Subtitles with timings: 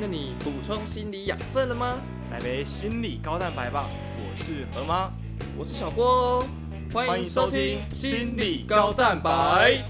[0.00, 1.96] 天的你补充心理养分了吗？
[2.30, 3.88] 来杯心理高蛋白吧！
[4.16, 5.10] 我是何妈，
[5.58, 6.44] 我是小郭哦，
[6.92, 9.82] 欢迎收听心理高蛋白。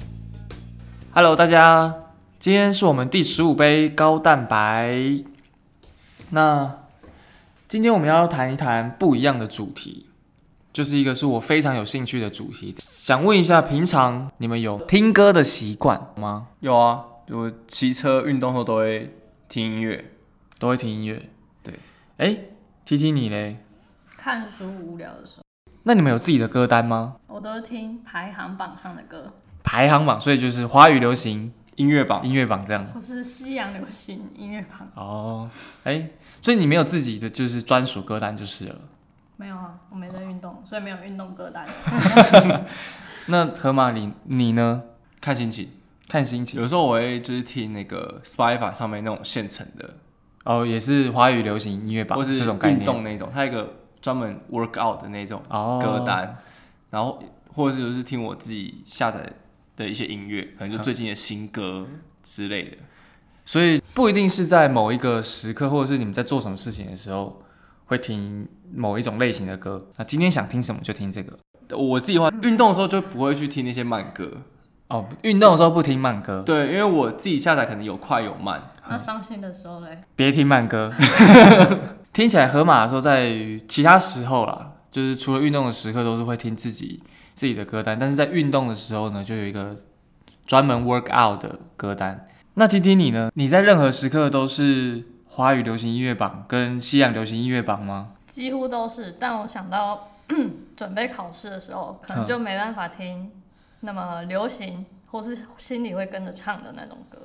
[1.12, 1.94] Hello，大家，
[2.38, 4.98] 今天是我们第十五杯高蛋白。
[6.30, 6.78] 那
[7.68, 10.06] 今天我们要谈一谈不一样的主题，
[10.72, 12.74] 就是一个是我非常有兴趣的主题。
[12.78, 16.46] 想问一下，平常你们有听歌的习惯吗？
[16.60, 19.14] 有啊，我骑车运动后都会。
[19.48, 20.12] 听音乐，
[20.58, 21.30] 都会听音乐。
[21.62, 21.74] 对，
[22.18, 22.36] 哎
[22.84, 23.64] ，T T 你嘞？
[24.16, 25.42] 看书无聊的时候。
[25.84, 27.16] 那你们有自己的歌单吗？
[27.26, 29.32] 我都是听排行榜上的歌。
[29.64, 32.84] 排行榜，所以就是华语流行音乐榜、音乐榜这样。
[32.88, 34.86] 或是西洋流行音乐榜。
[34.94, 35.50] 哦，
[35.84, 36.10] 哎，
[36.42, 38.76] 所以你没有自己的就是专属歌单就是了。
[39.36, 41.66] 没有啊，我没在运动，所以没有运动歌单。
[43.26, 44.82] 那河马你你呢？
[45.20, 45.70] 看心情。
[46.08, 49.94] 看心情，有时候我会就是听那个 Spotify 上面那种现成的，
[50.44, 56.38] 哦，也是华语流行音乐吧，或是这种运动那种，它一个专门 work out 的那种歌单，
[56.88, 59.20] 然后或者是就是听我自己下载
[59.76, 61.86] 的一些音乐，可能就最近的新歌
[62.22, 62.78] 之类的，
[63.44, 67.42] 所以不一定是在某一个时刻，或者是你们在做什么事情的时候
[67.84, 71.38] 会听某一种类型的歌，那今天想听什么就听这个。
[71.76, 74.26] 我自己话，运动的时候就不会去听那些慢歌。
[74.88, 76.42] 哦，运动的时候不听慢歌。
[76.44, 78.62] 对，因为我自己下载可能有快有慢。
[78.88, 80.00] 那伤心的时候嘞？
[80.16, 80.90] 别听慢歌。
[82.12, 83.30] 听起来河马的时候，在
[83.68, 87.02] 其他时候啦，就是除了运动的时刻，都是会听自己
[87.34, 87.98] 自己的歌单。
[87.98, 89.76] 但是在运动的时候呢，就有一个
[90.46, 92.26] 专门 work out 的歌单。
[92.54, 93.30] 那听听你呢？
[93.34, 98.12] 你在任何时刻都是华语流行音乐榜跟西洋流行音乐榜吗？
[98.26, 100.08] 几乎都是，但我想到
[100.74, 103.30] 准备考试的时候，可能就没办法听。
[103.80, 107.18] 那么流行或是心里会跟着唱的那种歌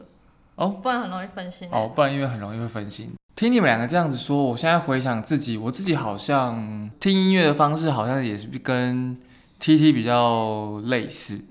[0.55, 3.11] 哦，不然很容易分心哦，不然因为很容易会分心。
[3.35, 9.17] 听你们两个这样子说，我现在回想自己，我自己好像听音乐的方式好像也是跟
[9.59, 11.41] T T 比较类似，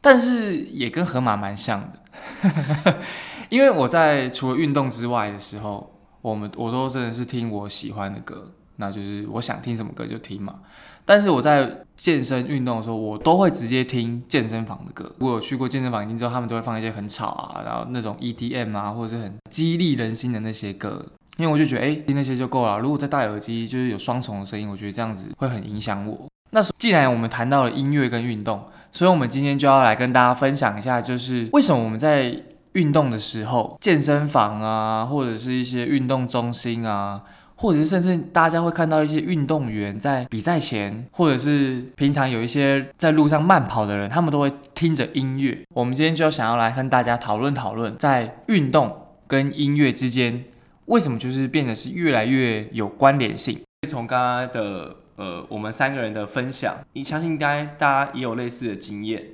[0.00, 2.94] 但是也跟河马蛮像的。
[3.50, 10.60] 因为我在除了运动之外的时候，我们我都真的是听我喜欢的歌，那就是我想听什么歌就听嘛。
[11.04, 15.12] 但是我在健身运动的时候，我都会直接听健身房的歌。
[15.18, 21.04] 我有去过健身房，一定知道他们都会放一些很吵啊，然后那种 EDM 啊，或者是很激励人心的那些歌。
[21.38, 22.78] 因为我就觉得，哎，听那些就够了。
[22.78, 26.26] 如果再戴耳机，就是有双重的声音，我觉得这样子会很影响我。
[26.50, 32.36] 那既然我们谈到了音乐跟运动，所以我们今天就要来跟大家分享一下，就是为什么我们在
[32.72, 37.22] 运动的时候，健身房啊，或者是一些运动中心啊。
[37.62, 45.56] 或者是甚至大家会看到一些运动员在比赛前，或者是平常有一些在路上慢跑的人，他们都会听着音乐。
[45.72, 50.44] 我们今天就想要来跟大家讨论讨论，在运动跟音乐之间，
[50.86, 53.60] 为什么就是变得是越来越有关联性？
[53.88, 59.24] 从刚刚的呃我们三个人的分享，你相信应该大家也有类似的经验，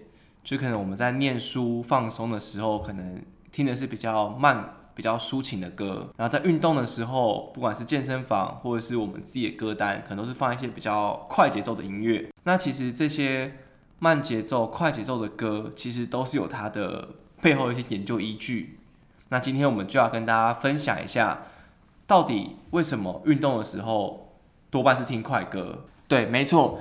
[0.45, 4.75] 就可能我们在念书放松的时候，可能听的是比较慢。
[4.99, 12.29] 比较抒情的歌，然后在运动的时候，不管是健身房或者是我们自己的歌单，可能都是放一些比较快节奏的音乐。
[12.43, 13.59] 那其实这些
[14.01, 17.11] 慢节奏、快节奏的歌，其实都是有它的
[17.41, 18.81] 背后一些研究依据。
[19.29, 21.43] 那今天我们就要跟大家分享一下，
[22.09, 24.33] 到底为什么运动的时候
[24.69, 25.85] 多半是听快歌？
[26.09, 26.81] 对，没错。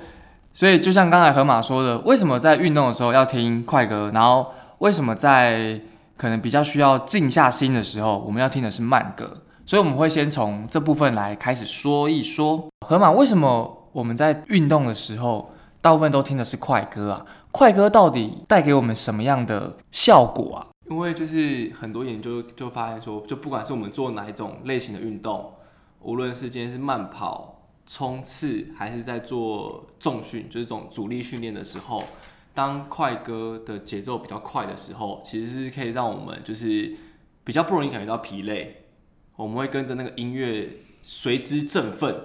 [0.52, 4.10] 所以就像刚才河马说的，为什么在运动的时候要听快歌？
[4.12, 5.80] 然后为什么在
[6.18, 12.68] 可能比较需要静下心的时候，我们要听的是慢歌，所以我们会先从这部分来开始说一说。
[12.84, 17.24] 河马，为什么我们在运动的时候，大部分都听的是快歌啊？
[17.52, 20.66] 快歌到底带给我们什么样的效果啊？
[20.90, 25.52] 因为就是很多研究就发现说，就不管是我们做哪一种类型的运动，
[26.00, 32.02] 无论是今天是慢跑、冲刺，还是在做重训，就是这种阻力训练的时候。
[32.58, 36.92] 当快歌的节奏比较快的时候，其实是可以让我们就是
[37.44, 38.86] 比较不容易感觉到疲累，
[39.36, 40.68] 我们会跟着那个音乐
[41.00, 42.20] 随之振奋，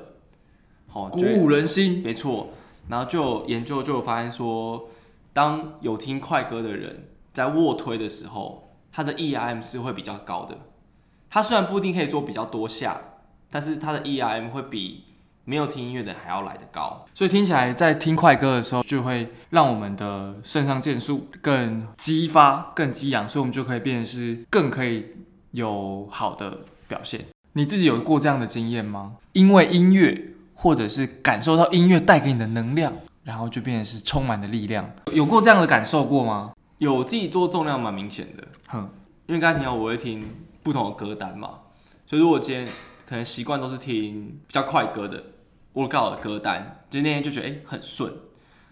[0.87, 2.01] 好鼓舞人心。
[2.01, 2.49] 没错，
[2.89, 4.89] 然后就研究就有发现说，
[5.33, 10.57] 当有听快歌的人在卧推的时候，他的 E R M 是会比较高的。
[11.29, 13.19] 他虽然不一定可以做比较多下，
[13.51, 15.03] 但是他的 E R M 会比。
[15.45, 25.05] 没有听音乐的还要来得高，所以听起来在听快歌的时候，就会让我们的肾上腺素更激发、更激昂，所以我们就可以变得是更可以
[25.51, 27.25] 有好的表现。
[27.53, 29.17] 你自己有过这样的经验吗？
[29.33, 32.93] 因为音乐，或者是感受到音乐带给你的能量，
[33.23, 36.53] 然后就变得是充满的力量，有过这样的感受过吗？
[36.77, 38.89] 有，自己做重量蛮明显的，哼，
[39.27, 40.25] 因为刚才提到我会听
[40.63, 41.49] 不同的歌单嘛。
[42.05, 42.67] 所以如果今天
[43.05, 45.23] 可能习惯都是听比较快歌的
[45.73, 48.11] workout 的歌单，就那天就觉得哎很顺。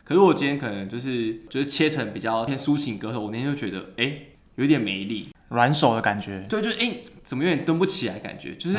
[0.03, 4.13] 可是我今天可能就是就是切成比较偏抒情歌后，我那天就觉得哎
[4.55, 6.45] 有点没力，软手的感觉。
[6.49, 8.77] 对，就是哎怎么有点蹲不起来感觉，就是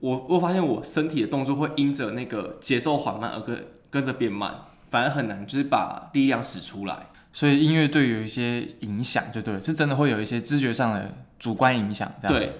[0.00, 4.54] 我我发现我身体的动作会因着那个节奏缓慢而跟跟着变慢，
[4.90, 7.08] 反而很难就是把力量使出来。
[7.32, 12.36] 所以音乐对有一些影响，就对，是真的会有一些知觉上的主观影响，这样。
[12.36, 12.52] 对，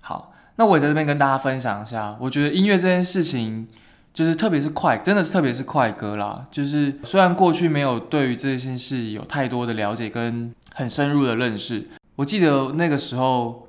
[0.00, 3.68] 好，那我也在这边跟大家分享一下，我觉得音乐这件事情，
[4.12, 6.46] 就是特别是快，真的是特别是快歌啦。
[6.50, 11.86] 就是虽然过去没有对于这件事有太多的了解跟很深入的认识，
[12.16, 13.68] 我记得那个时候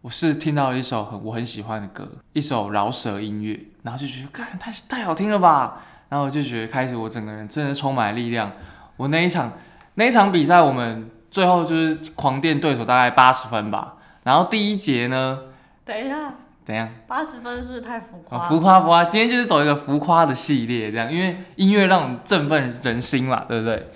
[0.00, 8.50] 我是听到了一首很我很喜欢的歌，一首饶舌音乐，然后就觉得，看太太好听了吧，然后我就觉得开始我整个人真的充满力量。
[8.96, 9.52] 我那一场
[9.94, 13.96] 那一场比赛，我们最后就是狂电对手大概八十分吧。
[14.24, 15.38] 然后第一节呢，
[15.84, 16.88] 等一下，怎样？
[17.06, 18.48] 八十分是不是太浮夸？
[18.48, 23.88] 浮夸浮夸，今天就是走一个浮夸的系列，这样，因为音乐让我们振奋人心嘛，对不对？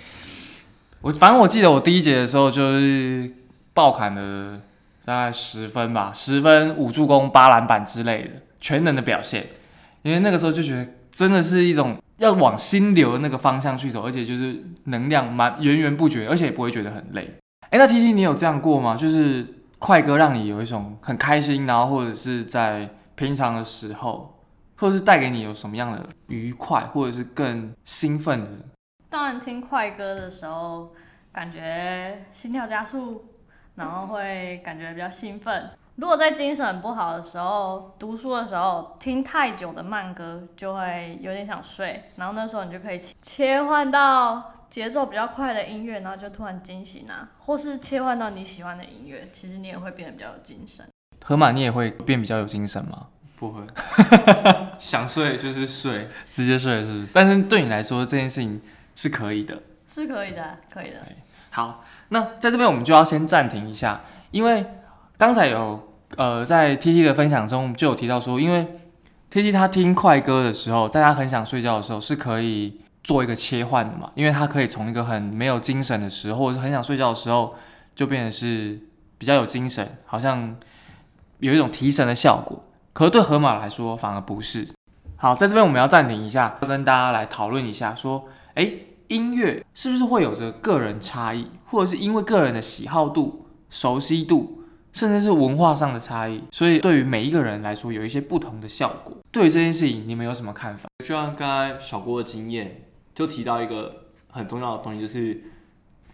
[1.00, 3.30] 我反正我记得我第一节的时候就是
[3.72, 4.60] 爆砍了
[5.04, 8.30] 大概十分吧，十分五助攻八篮板之类的
[8.60, 9.46] 全能的表现，
[10.02, 11.96] 因为那个时候就觉得真的是一种。
[12.18, 17.30] 要往心流的那个方向去走，而且就是能量蛮源源不绝，而且也不会觉得很累。
[17.68, 18.96] 哎，那 T T 你有这样过吗？
[18.96, 19.46] 就是
[19.78, 24.42] 快歌让你有一种很开心，然后或者是在平常的时候，
[24.76, 28.50] 或者是带给你有什么样的愉快，或者是更兴奋的？
[29.08, 30.92] 当然，听快歌的时候，
[31.32, 33.24] 感觉心跳加速，
[33.74, 35.70] 然后会感觉比较兴奋。
[35.96, 42.04] 如果在精神不好的时候，读书的时候听太久的慢歌，就会有点想睡。
[42.16, 50.86] 然后那时候你就可以切换到节奏比较快的音乐，然后就突然惊醒啊，或是切换到你喜欢的音乐，其实你也会变得比较有精神。
[51.24, 53.06] 河马，你也会变比较有精神吗？
[53.38, 53.62] 不会，
[54.78, 57.08] 想睡就是睡， 直接睡是不是？
[57.14, 58.60] 但是对你来说，这件事情
[58.94, 60.96] 是可以的，是可以的，可以的。
[61.48, 64.66] 好，那在这边我们就要先暂停一下，因为。
[65.18, 65.85] 刚才有
[66.16, 68.66] 呃，在 T T 的分享中就有提到说，因为
[69.28, 77.54] T T 他听快歌的时候，在他很想睡觉的时候是可以做一个切换的嘛，因为他可以从一个很没有精神的时候，或者是很想睡觉的时候，
[77.94, 78.80] 就变成是
[79.18, 80.56] 比较有精神，好像
[81.40, 82.64] 有一种提神的效果。
[82.92, 84.66] 可是对河马来说反而不是。
[85.16, 88.24] 好，在这边我们要暂停一下，要跟大家来讨论一下，说，
[88.54, 88.70] 哎，
[89.08, 94.62] 音乐是不是会有着个人差异，或者是因为个人的喜好度、熟悉度？
[94.96, 99.14] 甚至是文化上的差异，所以对于每一个人来说有一些不同的效果。
[99.30, 100.88] 对于这件事情，你们有什么看法？
[101.04, 105.44] 就像刚才小郭的经验，就提到一个很重要的东西，就是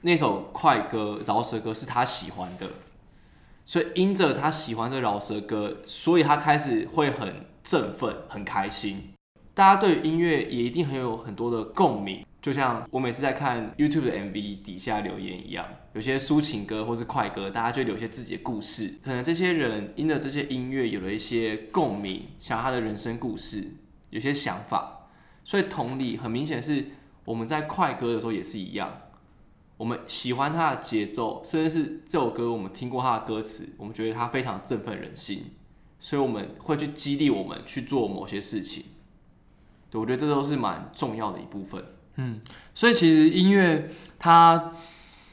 [0.00, 2.67] 那首快歌、饶舌歌是他喜欢的，
[3.64, 9.12] 所以因着他喜欢这饶舌歌，所以他开始会很振奋、很开心。
[9.55, 12.26] 大家对音乐也一定很有很多的共鸣。
[12.42, 18.98] 就像我每次在看 YouTube 的 MV 底下留言一样，有些抒情歌或是快歌，大家就留下自己的故事。
[19.04, 23.74] 可能这些人因着这些音乐有了一些共鸣，想他的人生故事，
[24.10, 25.08] 有些想法。
[25.44, 26.86] 所以同理，很明显是
[27.24, 29.02] 我们在快歌的时候也是一样，
[29.76, 35.52] 我们喜欢他的节奏，甚至是这首歌我们听过他的歌词，我们觉得他非常振奋人心，
[36.00, 38.84] 所以我们会去激励我们去做某些事情。
[39.90, 41.84] 对，我觉得这都是蛮重要的一部分。
[42.16, 42.40] 嗯，
[42.74, 43.88] 所以其实音乐
[44.19, 44.72] 它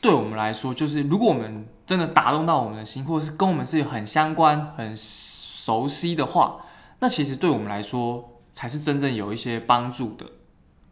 [0.01, 6.65] 对我们来说，就是如果我们真的打动到我们的心，或者是跟我们是很相关、很熟悉的话，
[7.00, 10.25] 那其实对我们来说才是真正有一些帮助的。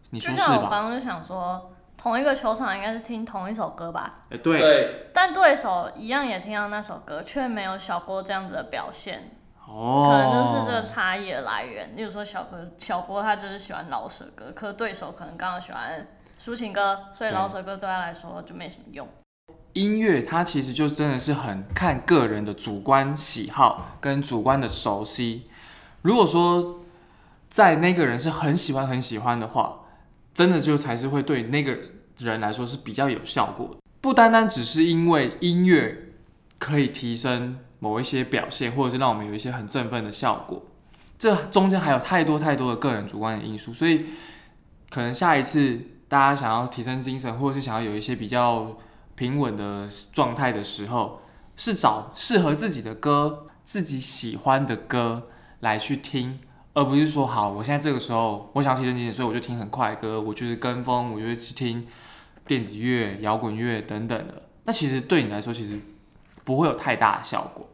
[0.09, 0.61] 你说是吧？
[0.63, 4.25] 我刚刚就想说，同一个球场应该是听同一首歌吧？
[4.29, 5.09] 哎，对。
[5.13, 9.31] 但对手一样也听到那首歌，却没有小郭这样子的表现。
[9.67, 11.95] 哦，可能就是这个差异的来源。
[11.95, 16.07] 例如说，小哥小波他就是喜欢老舍歌，可对手可能刚刚喜欢
[16.39, 19.07] 抒情歌，所以老舍歌对他来说就没什么用。
[19.73, 25.49] 音乐它其实就真的是很看个人的主观喜好跟主观的熟悉。
[26.01, 26.79] 如果说
[27.49, 29.81] 在那个人是很喜欢很喜欢的话，
[30.33, 31.77] 真的就才是会对那个
[32.17, 33.77] 人来说是比较有效果的。
[33.99, 36.13] 不单单只是因为音乐
[36.57, 37.59] 可以提升。
[37.79, 40.63] 某一些表现，或者是让我们有一些很振奋的效果，
[41.19, 44.05] 这中间还有太多太多的个人主观的因素，所以
[44.89, 48.77] 可能下一次大家想要提升精神，或者是想要有一些比较
[49.15, 51.21] 平稳的状态的时候，
[51.55, 55.27] 是找适合自己的歌、自己喜欢的歌
[55.59, 56.39] 来去听，
[56.73, 61.85] 而不是说好，我现在这个时候我想提升精神，所以我就听很快歌，我就是跟风，我就去听
[62.47, 64.43] 电子乐、摇滚乐等等的。
[64.63, 65.79] 那其实对你来说，其实。
[66.47, 67.67] 不会有太大的效果。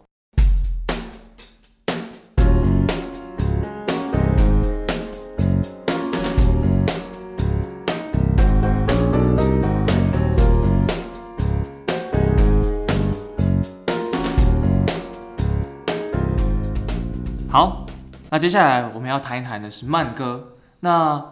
[17.48, 17.86] 好，
[18.32, 20.56] 那接下来我们要谈一谈的是慢歌。
[20.80, 21.24] 那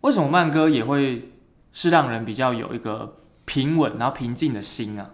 [0.00, 1.30] 为什么慢歌也会
[1.74, 5.10] 是让人比较有一个平稳然后平静的心啊？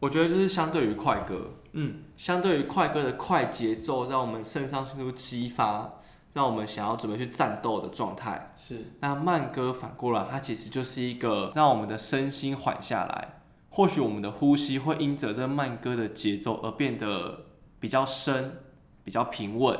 [0.00, 5.94] 我觉得就是相对于快歌，嗯，相对于快歌的快节奏，让我们肾上腺素激发，
[6.34, 8.52] 让我们想要准备去战斗的状态。
[8.56, 13.40] 是那慢歌反过来，它其实就是一个让我们的身心缓下来。
[13.70, 17.46] 或许我们的呼吸会因着这慢歌的节奏而变得
[17.78, 18.60] 比较深、
[19.04, 19.78] 比较平稳，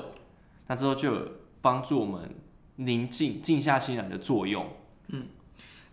[0.67, 1.23] 那之后就有
[1.63, 2.35] 帮助我们
[2.77, 4.67] 宁静、静下心来的作用。
[5.09, 5.29] 嗯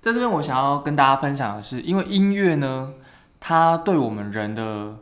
[0.02, 2.94] 在这边，我想要跟大家分享的是，因为音乐呢，
[3.46, 5.00] 它对我们人的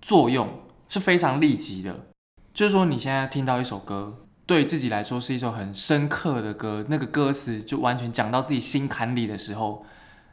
[0.00, 0.48] 作用
[0.88, 2.06] 是非常立即的。
[2.54, 4.14] 就是说，你现在听到一首歌，
[4.46, 9.84] 对自己来说是一首很深刻的歌，那个歌词就完全讲到自己心坎里的时候，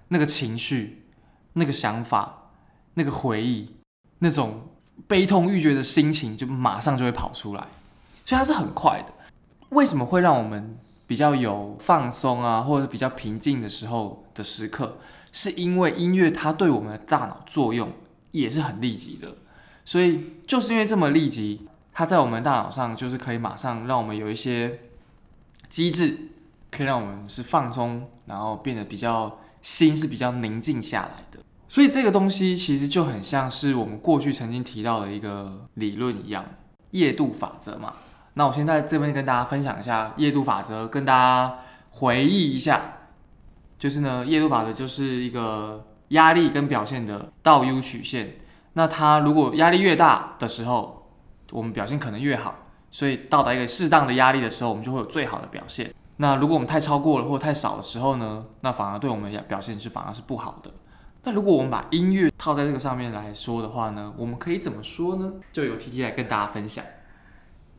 [0.08, 1.04] 那个情绪、
[1.52, 2.52] 那个想法、
[2.94, 3.76] 那个回忆、
[4.20, 4.70] 那种
[5.06, 7.68] 悲痛欲绝的心情，就马上就会跑出来。
[8.24, 9.14] 所以它是很快的。
[9.72, 14.96] 为什么会让我们比较有放松啊，或者是比较平静的时候的时刻，
[15.34, 17.92] 是因为音乐它对我们的大脑作用
[18.32, 19.36] 也是很立即的，
[19.84, 24.80] 所以就是因为这么立即，它在我们大脑上就是可以马上让我们有一些
[25.68, 26.30] 机制，
[26.72, 31.40] 可以让我们是放松，然后变得比较心是比较宁静下来的。
[31.68, 36.46] 所以这个东西其实就很像是我们过去曾经提到的一个理论一样，
[36.92, 37.94] 夜度法则嘛。
[38.36, 41.60] 那我现在这边跟大家分享一下夜度法则，跟大家
[41.90, 42.98] 回忆一下，
[43.84, 48.38] 就是呢，夜度法则就是一个压力跟表现的倒 U 曲线。
[48.76, 51.12] 那它如果压力越大的时候，
[51.52, 52.56] 我们表现可能越好，
[52.90, 55.94] 所以到达一个适当的压力的时候，我们就会有最好的表现。
[56.16, 60.72] 那如果我们太超过了或太少的时候呢，那反而对我们表现是反而是不好的。
[61.24, 65.30] 那如果我们把音乐套在这个上面来说的话呢，我们可以怎么说呢？
[65.52, 66.86] 就由 T T 来跟大家分享。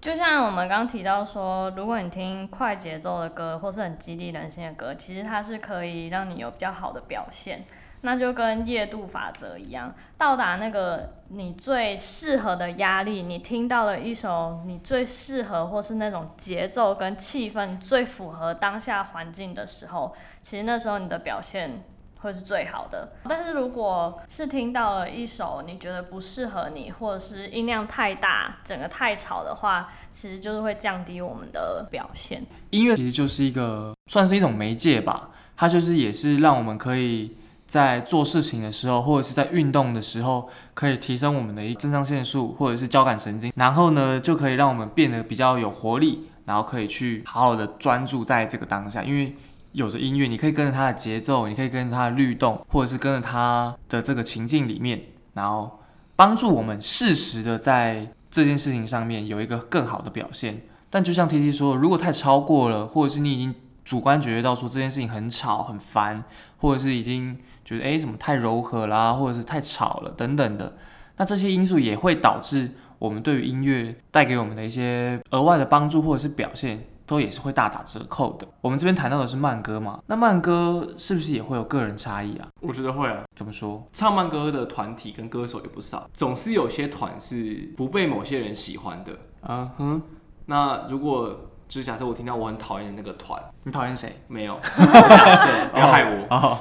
[0.04, 7.64] 就像我们刚提到说，如果你听快节奏的歌，或是很激励人心的歌，其实它是可以让你有比较好的表现。
[8.02, 21.82] 那就跟夜度法则一样，到达那个你最适合的压力，你听到了一首你最适合或是那种节奏跟气氛最符合当下环境的时候，其实那时候你的表现
[22.24, 23.12] 会是最好的。
[23.28, 32.44] 但是如果是听到了一首你觉得不适合你，或者是音量太大、整个太吵的话，其实就是会降低我们的表现。
[32.70, 49.36] 音乐其实就是一个算是一种媒介吧，它就是也是让我们可以在做事情的时候，或者是在运动的时候，可以提升我们的一肾上腺素或者是交感神经，然后呢就可以让我们变得比较有活力，然后可以去好好的专注在这个当下，因为
[49.74, 55.02] 有着音乐，你可以跟着它的节奏，你可以跟着它的律动，或者是跟着它的这个情境里面，
[55.34, 55.80] 然后
[56.14, 60.62] 帮助我们适时的在这件事情上面有一个更好的表现。
[60.88, 63.52] 但就像 T T 说，如果太超过了，或者是你已经
[63.84, 66.22] 主观觉得到说这件事情很吵、很烦，
[66.58, 70.76] 或者是已经觉得诶怎么太柔和啦，或者是太吵了等等的，
[71.16, 78.46] 那这些因素也会导致我们对于音乐带给我们的一些额外的帮助或者是表现，都也是会大打折扣的。
[78.60, 82.48] 我们这边谈到的是慢歌嘛，那慢歌是不是也会有个人差异啊？
[82.60, 83.86] 我觉得会啊，怎么说？
[83.92, 89.12] 唱慢歌的团体跟歌手也不少，总是有些团是不被某些人喜欢的。
[89.42, 90.00] 啊哼，
[90.46, 91.28] 那如果
[91.68, 94.20] 就是假设我听到我很讨厌的那个团，你讨厌谁？
[94.28, 96.26] 没有，假 设不要害我。
[96.34, 96.58] 哦，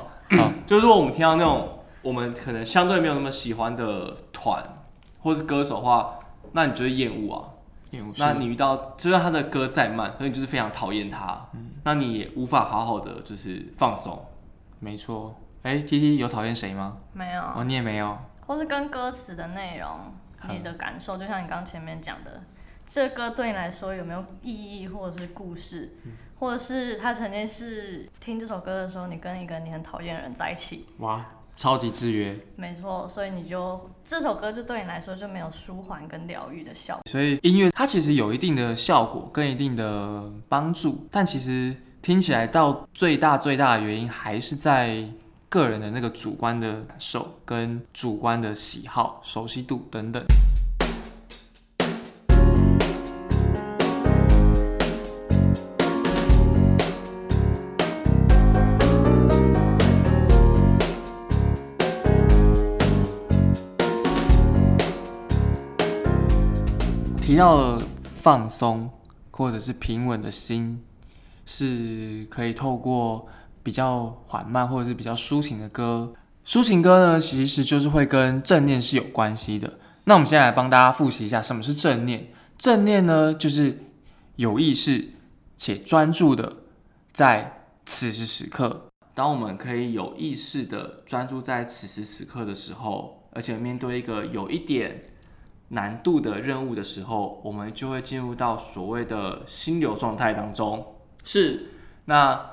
[0.66, 4.62] 就是如果我们听到那种我们可能相对没有那么喜欢的团
[5.20, 6.20] 或是歌手的话，
[6.52, 7.48] 那你就会厌恶啊。
[8.18, 11.46] 那你遇到就算他的歌再慢，可是你就是非常讨厌他，
[11.84, 14.26] 那你也无法好好的就是放松。
[14.80, 15.36] 没错。
[15.62, 16.98] 哎，T T 有讨厌谁吗？
[17.14, 18.18] 没有，哦，你也没有。
[18.46, 19.90] 或是跟歌词的内容、
[20.50, 22.44] 你的感受，就像你刚刚前面讲的，
[22.86, 25.94] 这歌对你来说有没有意义，或者是故事，
[26.38, 32.38] 或者是他曾经是听这首歌的时候，你跟一个你很讨厌的人在一起，哇，超级制约。
[32.56, 37.02] 没错，所以你就这首歌就对你来说就没有舒缓跟疗愈的效果。
[37.10, 45.04] 所以音乐它其实有一定的效果跟一定的帮助，但其实听起来到最大最大的原因还是在
[45.48, 50.24] 个人的那个主观的感受跟主观的喜好、熟悉度等等。
[67.34, 67.82] 提到了
[68.18, 68.88] 放松
[69.32, 70.80] 或者是平稳的心，
[71.48, 73.28] 是可以透过
[73.64, 76.14] 比较缓慢或者是比较抒情的歌。
[76.46, 79.80] 抒情歌呢，其实就是会跟正念是有关系的。
[80.04, 82.28] 那我们先来帮大家复习一下什么是正念。
[82.56, 83.80] 正念呢，就是
[84.36, 85.04] 有意识
[85.58, 86.58] 且专注的
[87.14, 88.90] 在此时此刻。
[89.16, 95.04] 当我们可以有意识的专注在此时此刻的时候，而且面对一个有一点
[95.74, 100.96] 难度的任务的时候，我们就会进入到所谓的心流状态当中。
[101.24, 101.70] 是，
[102.06, 102.52] 那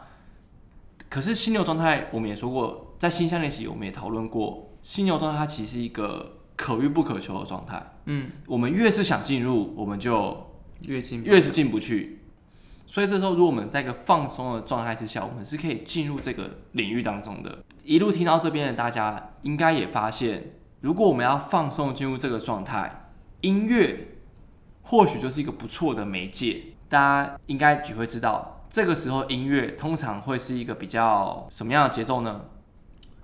[1.09, 7.95] 可是心流状态，我们也说过，在心象练习我们也讨论过，心流状态它其实是一个可遇不可求的状态。
[8.07, 12.21] 嗯，我们越是想进入，我们就越进越是进不去。
[12.87, 17.59] 所以这时候，如果我们在一个放松的状态之下，我们是可以进入这个领域当中的。
[17.85, 23.00] 一路听到这边的大家，应该也发现，如果我们要放松进入这个状态，
[23.43, 24.17] 音乐
[24.83, 26.63] 或许就是一个不错的媒介。
[26.89, 32.43] 大家应该也会知道，这个时候音乐通常会是一个比较什么样的节奏呢？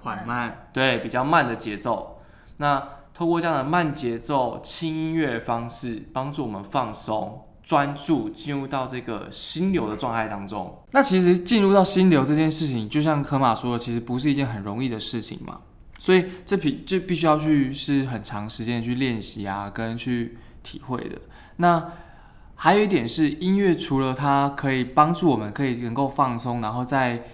[0.03, 2.21] 缓慢，对，比较慢的节奏。
[2.59, 7.43] 那透过这样的慢节奏、轻音乐方式，帮助我们放松。
[7.67, 10.85] 专注进入到这个心流的状态当中。
[10.93, 15.63] 那其实进入到心流这件事情，就像科马说的，其实不是一件很容易的事情嘛。
[15.99, 21.19] 所以这必就必须要去是很长时间去练习啊，跟去体会的。
[21.57, 21.93] 那
[22.55, 27.25] 还有一点是，音乐除了它可以帮助我们可以能够放松，然后在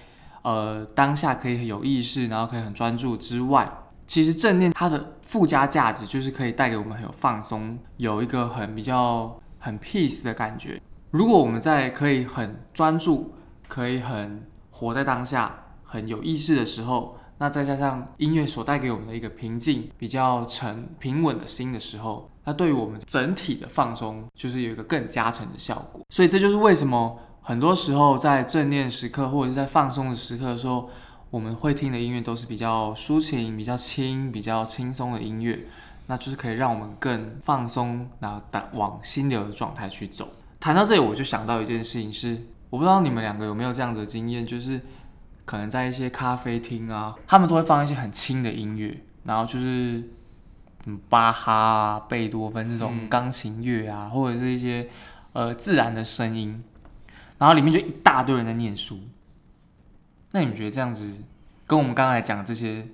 [0.42, 3.70] 呃当下可以很有意识，然后可以很专注之外，
[4.06, 9.38] 其实正念它的附加价值就是可以带给我们很有放松，有一个很比较。
[9.64, 10.82] 很 peace 的感觉。
[11.12, 13.32] 如果我们在可以很专注、
[13.68, 15.54] 可以很活在当下、
[15.84, 26.02] 很有意识的时候，那再加上音乐所带给我们的一个平静、比较沉、平稳的心的时候，那对于我们整体的放松，就是有一个更加成的效果。
[26.10, 30.88] 所以这就是为什么很多时候在正念时刻或者是在放松的时刻的时候，
[31.30, 35.66] 我们会听的音乐都是比较抒情、比较轻、比较轻松的音乐。
[36.06, 40.28] 那就是可以让我们更放松，然后打往心流的状态去走。
[40.60, 42.40] 谈到这里，我就想到一件事情，是
[42.70, 44.80] 我不知道你们两个有没有这样的经验，就是
[45.52, 50.02] 可能在一些咖啡厅啊，他们都会放一些很轻的音乐，然后就是
[50.86, 54.88] 嗯巴哈啊、贝多芬这种钢琴乐啊，或者是一些
[55.34, 56.64] 呃自然的声音，
[57.36, 58.98] 然后里面就一大堆人在念书。
[60.30, 61.22] 那你们觉得这样子
[61.66, 62.88] 跟我们刚才讲这些？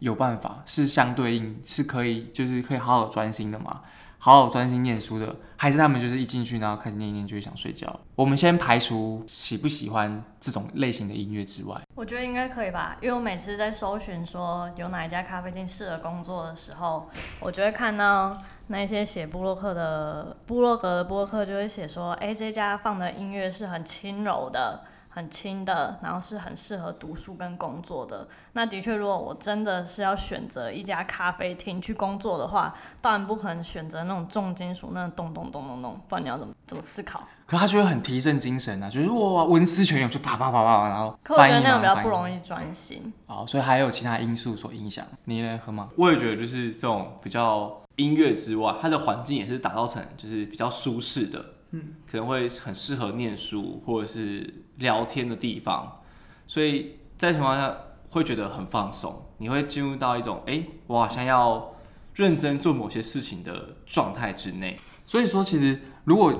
[0.00, 3.80] 有办法是相对应，是可以就是可以好好专心的吗，
[4.24, 7.94] 好好专心念书的，还是他们就是一进去然后开始念一念就会想睡觉？
[8.14, 17.06] 我们先排除喜不喜欢这种类型的音乐之外，我觉得应该可以吧，因为我每次在搜寻说有哪一家咖啡厅适合工作的时候，
[17.38, 24.84] 我就会看到那些写布洛克的布洛格的布克就会写说，哎，这家放的音乐是很轻柔的。
[25.14, 28.26] 很轻的，然后是很适合读书跟工作的。
[28.54, 37.22] 那的确，如果我真的是要选择一家咖啡厅去工作的话，当然不可能选择那种重金属，那种咚咚咚咚咚，不然你要怎么怎么思考？
[37.46, 41.16] 可他就会很提振精神啊，就是哇，文思泉涌，就啪啪啪啪，然后。
[41.22, 43.12] 可我觉得那样比较不容易专心。
[43.26, 45.06] 哦，所以还有其他因素所影响。
[45.26, 45.90] 你呢，喝吗？
[45.96, 51.44] 我也觉得就是这种比较音乐之外，它的环境也是打造成就是比较舒适的。
[51.74, 56.00] 嗯，可能会很适合念书或者是聊天的地方，
[56.46, 57.76] 所以在情况下
[58.10, 61.74] 会觉得很放松，你会进入到一种哎，我好像要
[62.14, 64.78] 认真做某些事情的状态之内。
[65.04, 66.32] 所以说，其实如果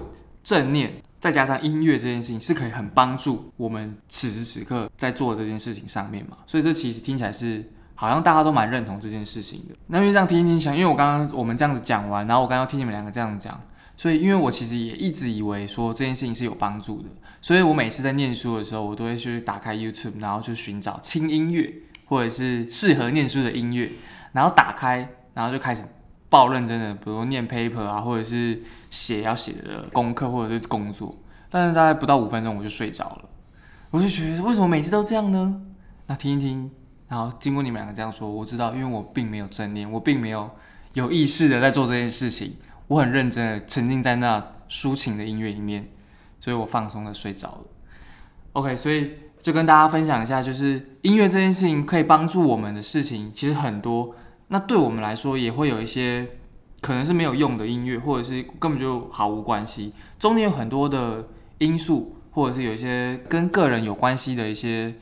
[0.45, 6.39] 正念再加上音乐这件事情，是可以很帮助我们此时此刻在做这件事情上面嘛。
[6.47, 9.75] 所以这其实听起来是好像大家都蛮认同这件事情的。
[9.89, 13.61] 那因为这样听一听，想因为我刚刚我们这样子讲完，然后我刚刚听你们两个这样讲。
[13.97, 17.09] 所以，因为我其实也一直以为说这件事情是有帮助的，
[17.41, 21.73] 所以我每次在念书的时候，我都会去打开 YouTube，然后去寻找轻音乐
[22.07, 23.89] 或者是适合念书的音乐，
[24.33, 25.85] 然后打开，然后就开始
[26.29, 31.17] 爆认真的，比如念 paper 啊，或者是写要写的功课或者是工作，
[31.49, 33.29] 但是大概不到五分钟我就睡着了，
[33.91, 35.63] 我就觉得为什么每次都这样呢？
[36.07, 36.69] 那听一听，
[37.07, 40.51] 然后经过你们两个这样说，我知道，因为我并没有正念，我并没有
[40.95, 42.55] 有意识的在做这件事情。
[42.95, 45.91] 我很认真的沉浸在那抒情的音乐里面，
[46.39, 47.65] 所以我放松的睡着了。
[48.53, 54.15] OK，所以就跟大家分享一下，就是音乐这件事情可以帮助我们的事情其实很多。
[54.47, 56.29] 那对我们来说也会有一些
[56.81, 59.93] 可能是没有用的音乐，或者是根本就毫无关系。
[60.21, 61.27] 中间有很多的
[61.59, 64.95] 因素，或者是有一些跟个人有关系的一些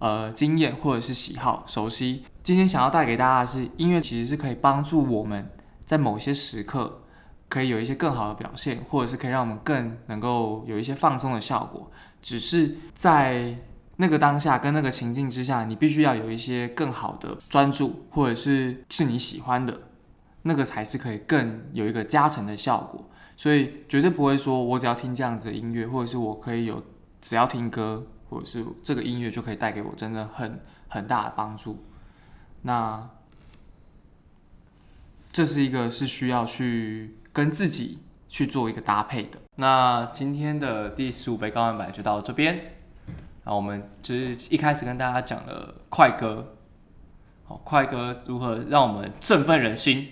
[0.00, 2.24] 呃经验或者是喜好、熟悉。
[2.42, 5.48] 今天想要带给大家的是，音乐其实是可以帮助我们
[5.84, 7.02] 在某些时刻。
[7.48, 11.90] 可以有一些更好的表现，或者是可以让我们更能够有一些放松的效果。
[12.20, 13.56] 只是在
[13.96, 19.80] 那个当下跟那个情境之下，你必须要有一些更好的专注，或者是是你喜欢的。
[20.42, 23.08] 那个才是可以更有一个加成的效果。
[23.36, 26.82] 所以绝对不会说我只要听这样子的音乐，或者是我可以有
[27.20, 31.84] 只要听歌，或者是这个音乐就可以带给我真的很很大的帮助。
[32.62, 33.10] 那
[35.32, 37.98] 这是一个是需要去跟自己
[38.30, 39.38] 去做一个搭配的。
[39.56, 42.78] 那今天的第十五杯高蛋白就到这边。
[43.44, 46.54] 那我们就是一开始跟大家讲了快歌，
[47.44, 50.08] 好，快歌如何让我们振奋人心，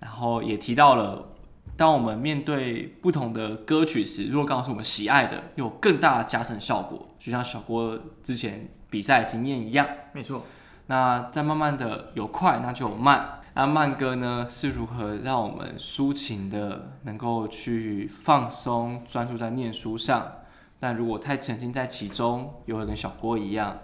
[0.00, 1.28] 然后也提到了，
[1.76, 9.86] 当我们面对不同的歌曲时，如果刚好是我们喜爱的，有更大的加成效果，就像小郭之前比赛经验一样。
[10.12, 10.44] 没错，
[10.88, 13.42] 那再慢慢的有快，那就有慢。
[13.58, 20.30] 那慢歌呢是如何让我们抒情的，能够去放松，专注在念书上？
[20.78, 23.78] 但如果太沉浸在其中，又会跟小郭一样，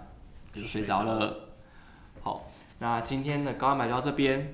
[0.53, 1.55] 就睡着了。
[2.21, 4.51] 好，那今天的高蛋白就到这边。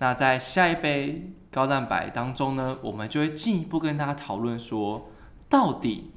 [0.00, 5.12] 那在下一杯高蛋白当中呢，我们就会进一步跟大家讨论说，
[5.48, 6.10] 到底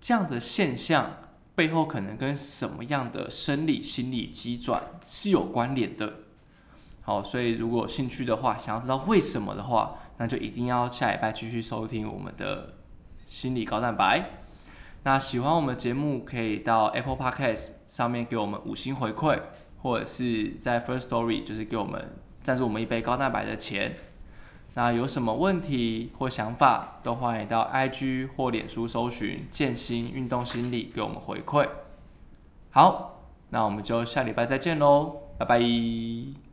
[0.00, 1.18] 这样的现象
[1.54, 6.23] 背后可能跟什么样的生理、心理机转是有关联的。
[7.04, 12.74] 好，所以如果有兴趣的话，想要知道为什么的话，那就一定要下礼拜继续收听我们的
[13.26, 14.30] 心理高蛋白。
[15.02, 19.38] 那喜欢我们的节目，可以到 Apple Podcast 上面给我们五星回馈，
[19.82, 23.96] 或者是在 First Story 就是给我们赞助我们一杯高蛋白的钱。
[24.72, 31.68] 那有什么问题或想法，都欢迎到 IG 或脸书搜寻“健心运动心理”给我们回馈。
[32.70, 36.43] 好，那我们就下礼拜再见喽，拜拜。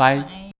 [0.00, 0.59] 拜。